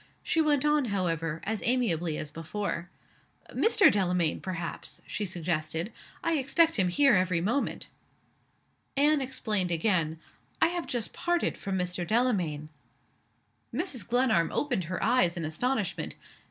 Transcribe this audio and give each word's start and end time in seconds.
She 0.23 0.41
went 0.41 0.65
on, 0.65 0.85
however, 0.85 1.41
as 1.43 1.61
amiably 1.63 2.17
as 2.17 2.31
before. 2.31 2.89
"Mr. 3.51 3.91
Delamayn, 3.91 4.41
perhaps?" 4.41 4.99
she 5.05 5.25
suggested. 5.25 5.93
"I 6.23 6.39
expect 6.39 6.77
him 6.79 6.87
here 6.87 7.13
every 7.13 7.39
moment." 7.39 7.87
Anne 8.97 9.21
explained 9.21 9.69
again. 9.69 10.19
"I 10.59 10.69
have 10.69 10.87
just 10.87 11.13
parted 11.13 11.55
from 11.55 11.77
Mr. 11.77 12.03
Delamayn." 12.07 12.69
Mrs. 13.71 14.07
Glenarm 14.07 14.49
opened 14.51 14.85
her 14.85 15.03
eyes 15.03 15.37
in 15.37 15.45
astonishment. 15.45 16.15